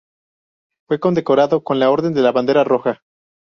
[0.87, 3.03] Fue condecorado con la Orden de la Bandera Roja.